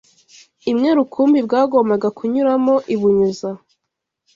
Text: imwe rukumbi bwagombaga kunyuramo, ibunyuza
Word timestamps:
imwe 0.71 0.89
rukumbi 0.97 1.39
bwagombaga 1.45 2.07
kunyuramo, 2.17 2.75
ibunyuza 2.93 3.49